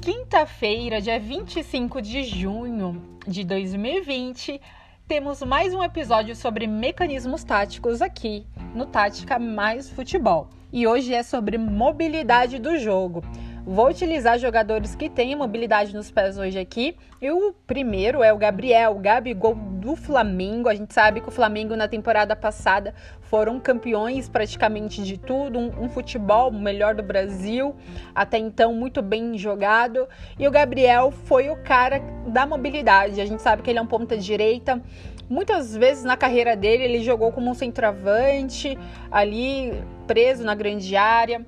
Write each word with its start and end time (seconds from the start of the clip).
quinta-feira, 0.00 0.98
dia 0.98 1.20
25 1.20 2.00
de 2.00 2.24
junho 2.24 3.02
de 3.26 3.44
2020, 3.44 4.58
temos 5.06 5.42
mais 5.42 5.74
um 5.74 5.82
episódio 5.82 6.34
sobre 6.34 6.66
mecanismos 6.66 7.44
táticos 7.44 8.00
aqui 8.00 8.46
no 8.74 8.86
Tática 8.86 9.38
Mais 9.38 9.90
Futebol. 9.90 10.48
E 10.72 10.86
hoje 10.86 11.12
é 11.12 11.22
sobre 11.22 11.58
mobilidade 11.58 12.58
do 12.58 12.78
jogo. 12.78 13.22
Vou 13.66 13.88
utilizar 13.88 14.38
jogadores 14.38 14.94
que 14.94 15.08
têm 15.08 15.36
mobilidade 15.36 15.94
nos 15.94 16.10
pés 16.10 16.38
hoje 16.38 16.58
aqui. 16.58 16.96
E 17.20 17.30
o 17.30 17.52
primeiro 17.66 18.22
é 18.22 18.32
o 18.32 18.38
Gabriel, 18.38 18.92
o 18.92 18.98
Gabigol 18.98 19.54
do 19.54 19.94
Flamengo. 19.94 20.68
A 20.68 20.74
gente 20.74 20.94
sabe 20.94 21.20
que 21.20 21.28
o 21.28 21.30
Flamengo 21.30 21.76
na 21.76 21.86
temporada 21.86 22.34
passada 22.34 22.94
foram 23.20 23.60
campeões 23.60 24.28
praticamente 24.28 25.02
de 25.02 25.18
tudo, 25.18 25.58
um, 25.58 25.84
um 25.84 25.88
futebol 25.88 26.50
melhor 26.50 26.94
do 26.94 27.02
Brasil, 27.02 27.76
até 28.14 28.38
então 28.38 28.74
muito 28.74 29.02
bem 29.02 29.36
jogado. 29.36 30.08
E 30.38 30.48
o 30.48 30.50
Gabriel 30.50 31.10
foi 31.10 31.50
o 31.50 31.56
cara 31.62 32.00
da 32.26 32.46
mobilidade. 32.46 33.20
A 33.20 33.26
gente 33.26 33.42
sabe 33.42 33.62
que 33.62 33.70
ele 33.70 33.78
é 33.78 33.82
um 33.82 33.86
ponta 33.86 34.16
direita, 34.16 34.82
Muitas 35.30 35.76
vezes 35.76 36.02
na 36.02 36.16
carreira 36.16 36.56
dele 36.56 36.82
ele 36.82 37.04
jogou 37.04 37.30
como 37.30 37.48
um 37.48 37.54
centroavante, 37.54 38.76
ali 39.12 39.72
preso 40.04 40.42
na 40.42 40.56
grande 40.56 40.96
área. 40.96 41.46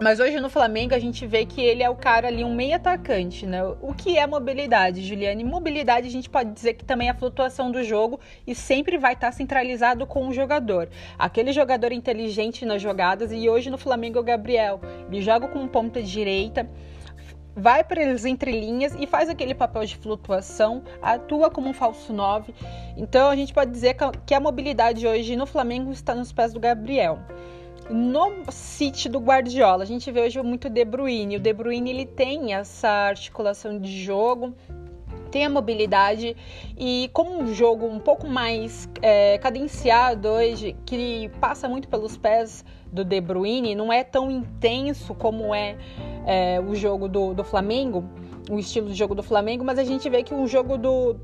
Mas 0.00 0.18
hoje 0.18 0.40
no 0.40 0.50
Flamengo 0.50 0.92
a 0.92 0.98
gente 0.98 1.24
vê 1.24 1.46
que 1.46 1.60
ele 1.60 1.80
é 1.80 1.88
o 1.88 1.94
cara 1.94 2.26
ali, 2.26 2.42
um 2.42 2.52
meio 2.52 2.74
atacante, 2.74 3.46
né? 3.46 3.62
O 3.80 3.94
que 3.94 4.18
é 4.18 4.26
mobilidade, 4.26 5.00
Juliane? 5.00 5.44
Mobilidade 5.44 6.08
a 6.08 6.10
gente 6.10 6.28
pode 6.28 6.50
dizer 6.50 6.74
que 6.74 6.84
também 6.84 7.06
é 7.06 7.12
a 7.12 7.14
flutuação 7.14 7.70
do 7.70 7.82
jogo 7.84 8.18
e 8.44 8.56
sempre 8.56 8.98
vai 8.98 9.12
estar 9.12 9.30
centralizado 9.30 10.04
com 10.04 10.26
o 10.26 10.32
jogador. 10.32 10.88
Aquele 11.16 11.52
jogador 11.52 11.92
inteligente 11.92 12.66
nas 12.66 12.82
jogadas 12.82 13.30
e 13.32 13.48
hoje 13.48 13.70
no 13.70 13.78
Flamengo 13.78 14.18
é 14.18 14.20
o 14.20 14.24
Gabriel. 14.24 14.80
Ele 15.08 15.22
joga 15.22 15.46
com 15.46 15.68
ponta 15.68 16.02
direita, 16.02 16.68
vai 17.54 17.84
para 17.84 18.10
as 18.10 18.24
entrelinhas 18.24 18.96
e 18.98 19.06
faz 19.06 19.28
aquele 19.28 19.54
papel 19.54 19.84
de 19.84 19.96
flutuação, 19.96 20.82
atua 21.00 21.50
como 21.50 21.68
um 21.68 21.72
falso 21.72 22.12
9. 22.12 22.52
Então 22.96 23.28
a 23.28 23.36
gente 23.36 23.54
pode 23.54 23.70
dizer 23.70 23.96
que 24.26 24.34
a 24.34 24.40
mobilidade 24.40 25.06
hoje 25.06 25.36
no 25.36 25.46
Flamengo 25.46 25.92
está 25.92 26.16
nos 26.16 26.32
pés 26.32 26.52
do 26.52 26.58
Gabriel. 26.58 27.20
No 27.90 28.50
City 28.50 29.10
do 29.10 29.18
Guardiola, 29.18 29.82
a 29.82 29.86
gente 29.86 30.10
vê 30.10 30.22
hoje 30.22 30.40
muito 30.42 30.70
De 30.70 30.84
Bruyne. 30.84 31.36
O 31.36 31.40
De 31.40 31.52
Bruyne 31.52 31.90
ele 31.90 32.06
tem 32.06 32.54
essa 32.54 32.88
articulação 32.88 33.78
de 33.78 34.02
jogo, 34.02 34.54
tem 35.30 35.44
a 35.44 35.50
mobilidade 35.50 36.34
e 36.78 37.10
como 37.12 37.36
um 37.36 37.52
jogo 37.52 37.86
um 37.86 37.98
pouco 37.98 38.26
mais 38.26 38.88
é, 39.02 39.36
cadenciado 39.36 40.28
hoje, 40.28 40.74
que 40.86 41.28
passa 41.40 41.68
muito 41.68 41.88
pelos 41.88 42.16
pés 42.16 42.64
do 42.90 43.04
De 43.04 43.20
Bruyne, 43.20 43.74
não 43.74 43.92
é 43.92 44.02
tão 44.02 44.30
intenso 44.30 45.14
como 45.14 45.54
é, 45.54 45.76
é 46.24 46.60
o 46.60 46.74
jogo 46.74 47.06
do, 47.06 47.34
do 47.34 47.44
Flamengo, 47.44 48.04
o 48.48 48.58
estilo 48.58 48.88
de 48.88 48.94
jogo 48.94 49.14
do 49.14 49.22
Flamengo, 49.22 49.62
mas 49.62 49.78
a 49.78 49.84
gente 49.84 50.08
vê 50.08 50.22
que 50.22 50.32
o 50.32 50.46
jogo 50.46 50.78
do, 50.78 51.16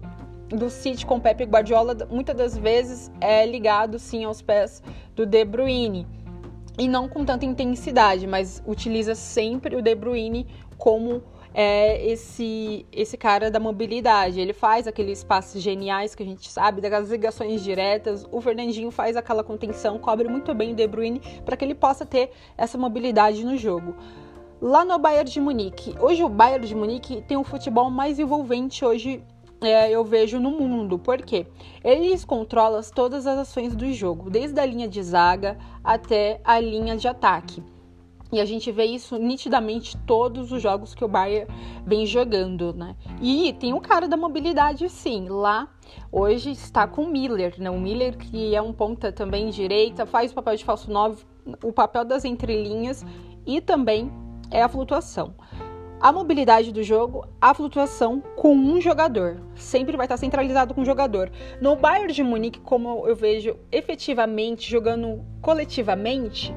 do 0.48 0.69
City 0.69 1.06
com 1.06 1.19
Pepe 1.19 1.45
Guardiola 1.45 1.97
muitas 2.11 2.36
das 2.36 2.58
vezes 2.58 3.11
é 3.19 3.47
ligado 3.47 3.98
sim 3.98 4.24
aos 4.24 4.42
pés 4.42 4.83
do 5.14 5.24
De 5.24 5.45
Bruyne 5.45 6.06
e 6.81 6.89
não 6.89 7.06
com 7.06 7.27
tanta 7.27 7.45
intensidade, 7.45 8.27
mas 8.27 8.62
utiliza 8.67 9.14
sempre 9.14 9.77
o 9.77 9.83
De 9.83 9.95
Bruyne 9.95 10.47
como 10.78 11.23
é, 11.53 12.06
esse 12.06 12.86
esse 12.91 13.19
cara 13.19 13.50
da 13.50 13.61
mobilidade. 13.61 14.41
Ele 14.41 14.55
faz 14.55 14.86
aqueles 14.86 15.23
passes 15.23 15.62
geniais 15.62 16.14
que 16.14 16.23
a 16.23 16.27
gente 16.27 16.51
sabe, 16.51 16.81
das 16.81 17.11
ligações 17.11 17.62
diretas. 17.62 18.27
O 18.33 18.41
Fernandinho 18.41 18.91
faz 18.91 19.14
aquela 19.14 19.45
contenção, 19.45 19.98
cobre 19.98 20.27
muito 20.27 20.55
bem 20.55 20.73
o 20.73 20.75
De 20.75 20.86
Bruyne 20.86 21.20
para 21.45 21.55
que 21.55 21.67
ele 21.67 21.75
possa 21.75 22.06
ter 22.06 22.31
essa 22.56 22.78
mobilidade 22.78 23.45
no 23.45 23.58
jogo. 23.58 23.95
Lá 24.58 24.83
no 24.83 24.98
Bayern 24.98 25.31
de 25.31 25.39
Munique, 25.39 25.95
hoje 26.01 26.25
o 26.25 26.31
Bayern 26.31 26.67
de 26.67 26.75
Munique 26.75 27.23
tem 27.28 27.36
um 27.36 27.45
futebol 27.45 27.91
mais 27.91 28.19
envolvente 28.19 28.86
hoje 28.86 29.23
é, 29.61 29.91
eu 29.91 30.05
vejo 30.05 30.41
no 30.41 30.50
mundo. 30.50 30.98
Por 30.98 31.18
quê? 31.23 31.46
Eles 31.85 32.24
controlam 32.24 32.80
todas 32.95 33.27
as 33.27 33.39
ações 33.39 33.74
do 33.74 33.92
jogo, 33.92 34.30
desde 34.30 34.58
a 34.58 34.67
linha 34.67 34.89
de 34.89 35.02
zaga 35.02 35.58
até 35.85 36.40
a 36.45 36.58
linha 36.58 36.96
de 36.96 37.07
ataque. 37.07 37.62
E 38.33 38.40
a 38.40 38.45
gente 38.45 38.70
vê 38.70 38.85
isso 38.85 39.18
nitidamente 39.18 39.96
todos 40.07 40.52
os 40.52 40.62
jogos 40.62 40.95
que 40.95 41.05
o 41.05 41.08
Bayern 41.08 41.52
vem 41.85 42.07
jogando, 42.07 42.73
né? 42.73 42.95
E 43.20 43.52
tem 43.55 43.74
o 43.74 43.80
cara 43.80 44.07
da 44.07 44.17
mobilidade, 44.17 44.89
sim. 44.89 45.29
Lá 45.29 45.68
hoje 46.12 46.52
está 46.52 46.86
com 46.86 47.02
o 47.02 47.11
Miller, 47.11 47.55
né? 47.58 47.68
O 47.70 47.80
Miller 47.80 48.17
que 48.17 48.55
é 48.55 48.62
um 48.62 48.73
ponta 48.73 49.11
também 49.11 49.51
direita, 49.51 50.06
faz 50.06 50.30
o 50.30 50.35
papel 50.36 50.55
de 50.55 50.64
falso 50.64 50.90
9, 50.90 51.24
o 51.62 51.73
papel 51.73 52.05
das 52.05 52.24
entrelinhas 52.24 53.05
e 53.45 53.61
também 53.61 54.12
é 54.48 54.62
a 54.62 54.68
flutuação 54.68 55.35
a 56.00 56.11
mobilidade 56.11 56.72
do 56.72 56.83
jogo, 56.83 57.27
a 57.38 57.52
flutuação 57.52 58.22
com 58.34 58.55
um 58.56 58.80
jogador. 58.80 59.36
Sempre 59.55 59.96
vai 59.96 60.06
estar 60.06 60.16
centralizado 60.16 60.72
com 60.72 60.80
um 60.80 60.84
jogador. 60.84 61.30
No 61.61 61.77
Bayern 61.77 62.12
de 62.12 62.22
Munique, 62.22 62.58
como 62.61 63.06
eu 63.06 63.14
vejo 63.14 63.56
efetivamente 63.70 64.70
jogando 64.70 65.22
coletivamente, 65.42 66.55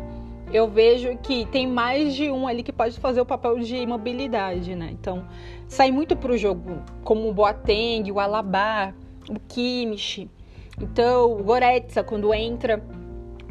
eu 0.54 0.68
vejo 0.70 1.18
que 1.18 1.46
tem 1.48 1.68
mais 1.68 2.16
de 2.16 2.32
um 2.32 2.48
ali 2.48 2.64
que 2.64 2.72
pode 2.72 2.98
fazer 3.00 3.20
o 3.20 3.26
papel 3.26 3.60
de 3.60 3.86
mobilidade, 3.86 4.76
né? 4.76 4.90
Então, 4.92 5.28
sai 5.68 5.92
muito 5.92 6.16
para 6.16 6.32
o 6.32 6.38
jogo, 6.38 6.82
como 7.04 7.28
o 7.28 7.34
Boateng, 7.34 8.10
o 8.12 8.20
Alaba, 8.20 8.96
o 9.30 9.40
Kimmich. 9.50 10.30
Então, 10.80 11.34
o 11.34 11.44
Goretzka, 11.44 12.04
quando 12.04 12.34
entra, 12.34 12.82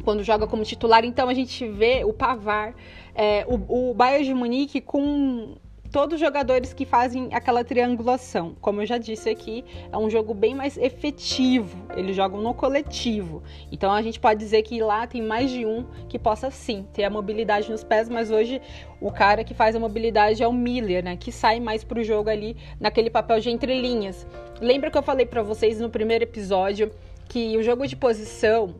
quando 0.03 0.23
joga 0.23 0.47
como 0.47 0.63
titular. 0.63 1.05
Então, 1.05 1.29
a 1.29 1.33
gente 1.33 1.67
vê 1.67 2.03
o 2.03 2.13
Pavar, 2.13 2.73
é, 3.13 3.45
o, 3.47 3.89
o 3.89 3.93
Bayern 3.93 4.25
de 4.25 4.33
Munique 4.33 4.81
com 4.81 5.55
todos 5.93 6.15
os 6.15 6.19
jogadores 6.19 6.73
que 6.73 6.85
fazem 6.85 7.29
aquela 7.31 7.63
triangulação. 7.63 8.55
Como 8.59 8.81
eu 8.81 8.85
já 8.85 8.97
disse 8.97 9.29
aqui, 9.29 9.63
é 9.91 9.95
um 9.95 10.09
jogo 10.09 10.33
bem 10.33 10.55
mais 10.55 10.75
efetivo. 10.75 11.77
Eles 11.95 12.15
jogam 12.15 12.41
no 12.41 12.51
coletivo. 12.51 13.43
Então 13.71 13.91
a 13.91 14.01
gente 14.01 14.19
pode 14.19 14.39
dizer 14.39 14.63
que 14.63 14.81
lá 14.81 15.05
tem 15.05 15.21
mais 15.21 15.51
de 15.51 15.67
um 15.67 15.85
que 16.09 16.17
possa 16.17 16.49
sim 16.49 16.83
ter 16.91 17.03
a 17.03 17.11
mobilidade 17.11 17.69
nos 17.69 17.83
pés, 17.83 18.09
mas 18.09 18.31
hoje 18.31 18.59
o 18.99 19.11
cara 19.11 19.43
que 19.43 19.53
faz 19.53 19.75
a 19.75 19.79
mobilidade 19.79 20.41
é 20.41 20.47
o 20.47 20.51
Miller, 20.51 21.03
né? 21.03 21.15
Que 21.15 21.31
sai 21.31 21.59
mais 21.59 21.83
pro 21.83 22.03
jogo 22.03 22.27
ali 22.27 22.57
naquele 22.79 23.11
papel 23.11 23.39
de 23.39 23.51
entrelinhas. 23.51 24.25
Lembra 24.59 24.89
que 24.89 24.97
eu 24.97 25.03
falei 25.03 25.27
para 25.27 25.43
vocês 25.43 25.79
no 25.79 25.91
primeiro 25.91 26.23
episódio 26.23 26.89
que 27.29 27.55
o 27.55 27.61
jogo 27.61 27.85
de 27.85 27.95
posição 27.95 28.73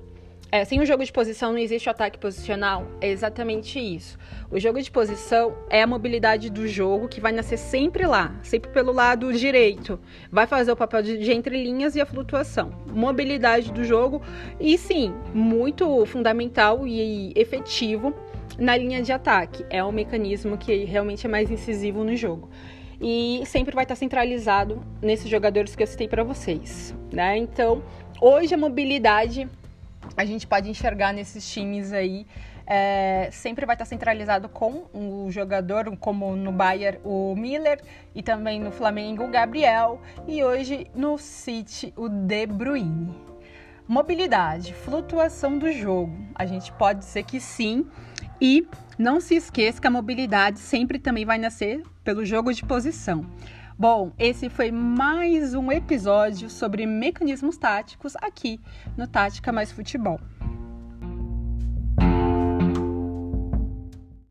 é, 0.54 0.64
sem 0.64 0.80
o 0.80 0.86
jogo 0.86 1.04
de 1.04 1.12
posição 1.12 1.52
não 1.52 1.58
existe 1.58 1.88
o 1.88 1.92
ataque 1.92 2.20
posicional? 2.20 2.86
É 3.02 3.10
exatamente 3.10 3.80
isso. 3.80 4.20
O 4.52 4.60
jogo 4.60 4.80
de 4.80 4.92
posição 4.92 5.58
é 5.68 5.82
a 5.82 5.88
mobilidade 5.88 6.48
do 6.52 6.68
jogo 6.68 7.08
que 7.08 7.20
vai 7.20 7.32
nascer 7.32 7.58
sempre 7.58 8.06
lá, 8.06 8.36
sempre 8.44 8.70
pelo 8.70 8.94
lado 8.94 9.34
direito. 9.34 10.00
Vai 10.32 10.46
fazer 10.46 10.72
o 10.72 10.76
papel 10.76 11.02
de, 11.02 11.18
de 11.18 11.34
entrelinhas 11.34 11.96
e 11.96 12.02
a 12.02 12.06
flutuação. 12.06 12.70
Mobilidade 12.94 13.72
do 13.72 13.84
jogo 13.84 14.22
e 14.60 14.78
sim, 14.78 15.12
muito 15.34 16.06
fundamental 16.06 16.86
e 16.86 17.34
efetivo 17.36 18.14
na 18.60 18.78
linha 18.78 19.02
de 19.02 19.12
ataque. 19.12 19.66
É 19.72 19.84
um 19.84 19.92
mecanismo 19.92 20.56
que 20.56 20.84
realmente 20.84 21.26
é 21.26 21.30
mais 21.32 21.50
incisivo 21.50 22.04
no 22.04 22.16
jogo. 22.16 22.52
E 23.02 23.42
sempre 23.48 23.74
vai 23.74 23.86
estar 23.86 23.96
centralizado 23.96 24.84
nesses 25.02 25.28
jogadores 25.28 25.76
que 25.76 25.82
eu 25.82 25.88
citei 25.88 26.08
para 26.08 26.24
vocês, 26.24 26.96
né? 27.12 27.38
Então, 27.38 27.82
hoje 28.22 28.54
a 28.54 28.58
mobilidade 28.58 29.50
a 30.16 30.26
gente 30.26 30.46
pode 30.48 30.70
enxergar 30.70 31.14
nesses 31.14 31.48
times 31.52 31.92
aí. 31.92 32.26
É, 32.66 33.30
sempre 33.32 33.66
vai 33.66 33.76
estar 33.76 33.86
centralizado 33.86 34.48
com 34.48 34.86
o 34.94 35.30
jogador, 35.30 35.96
como 35.98 36.36
no 36.36 36.52
Bayern 36.52 37.00
o 37.04 37.36
Miller 37.36 37.82
e 38.16 38.24
também 38.24 38.60
no 38.60 38.72
Flamengo 38.72 39.26
o 39.26 39.28
Gabriel 39.28 40.02
e 40.26 40.44
hoje 40.44 40.88
no 40.96 41.18
City 41.18 41.94
o 41.98 42.08
De 42.08 42.46
Bruyne. 42.46 43.14
Mobilidade, 43.86 44.74
flutuação 44.74 45.58
do 45.58 45.70
jogo. 45.72 46.16
A 46.36 46.46
gente 46.46 46.72
pode 46.74 47.00
dizer 47.00 47.24
que 47.24 47.40
sim. 47.40 47.86
E 48.40 48.66
não 48.98 49.20
se 49.20 49.36
esqueça 49.36 49.82
que 49.82 49.88
a 49.88 49.92
mobilidade 49.92 50.60
sempre 50.60 51.00
também 51.00 51.26
vai 51.26 51.38
nascer 51.38 51.84
pelo 52.04 52.26
jogo 52.26 52.54
de 52.54 52.64
posição. 52.64 53.26
Bom, 53.78 54.12
esse 54.20 54.50
foi 54.50 54.72
mais 54.72 55.56
um 55.56 55.72
episódio 55.72 56.48
sobre 56.48 56.86
mecanismos 56.86 57.58
táticos 57.58 58.16
aqui 58.18 58.60
no 58.96 59.08
Tática 59.08 59.52
Mais 59.52 59.72
Futebol. 59.72 60.20